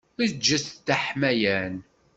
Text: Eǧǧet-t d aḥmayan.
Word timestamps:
Eǧǧet-t 0.23 0.77
d 0.85 0.87
aḥmayan. 0.95 1.75